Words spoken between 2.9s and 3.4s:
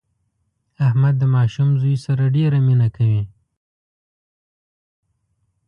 کوي.